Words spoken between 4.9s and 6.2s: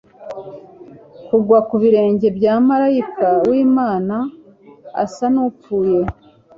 asa n'upfuye,